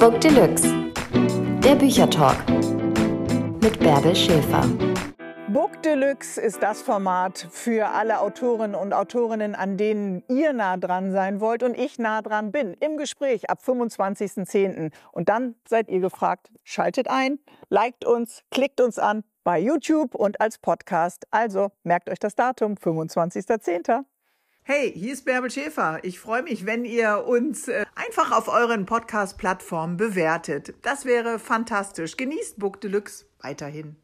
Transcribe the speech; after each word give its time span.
Book 0.00 0.18
Deluxe, 0.18 0.66
der 1.62 1.74
Büchertalk 1.74 2.38
mit 3.60 3.78
Bärbel 3.80 4.16
Schäfer. 4.16 4.66
Book 5.48 5.82
Deluxe 5.82 6.40
ist 6.40 6.62
das 6.62 6.80
Format 6.80 7.46
für 7.50 7.86
alle 7.88 8.20
Autorinnen 8.20 8.74
und 8.74 8.94
Autorinnen, 8.94 9.54
an 9.54 9.76
denen 9.76 10.24
ihr 10.26 10.54
nah 10.54 10.78
dran 10.78 11.12
sein 11.12 11.42
wollt 11.42 11.62
und 11.62 11.76
ich 11.76 11.98
nah 11.98 12.22
dran 12.22 12.50
bin. 12.50 12.72
Im 12.80 12.96
Gespräch 12.96 13.50
ab 13.50 13.60
25.10. 13.62 14.90
Und 15.12 15.28
dann 15.28 15.54
seid 15.68 15.90
ihr 15.90 16.00
gefragt, 16.00 16.50
schaltet 16.64 17.06
ein, 17.08 17.38
liked 17.68 18.06
uns, 18.06 18.42
klickt 18.50 18.80
uns 18.80 18.98
an 18.98 19.22
bei 19.44 19.58
YouTube 19.60 20.14
und 20.14 20.40
als 20.40 20.56
Podcast. 20.56 21.26
Also 21.30 21.72
merkt 21.82 22.08
euch 22.08 22.18
das 22.18 22.34
Datum, 22.34 22.76
25.10. 22.76 24.06
Hey, 24.62 24.92
hier 24.92 25.14
ist 25.14 25.24
Bärbel 25.24 25.50
Schäfer. 25.50 26.00
Ich 26.02 26.20
freue 26.20 26.42
mich, 26.42 26.66
wenn 26.66 26.84
ihr 26.84 27.24
uns 27.26 27.66
äh, 27.66 27.86
einfach 27.94 28.30
auf 28.30 28.46
euren 28.46 28.84
Podcast-Plattformen 28.84 29.96
bewertet. 29.96 30.74
Das 30.82 31.06
wäre 31.06 31.38
fantastisch. 31.38 32.16
Genießt 32.16 32.58
Book 32.58 32.80
Deluxe 32.80 33.24
weiterhin. 33.40 33.96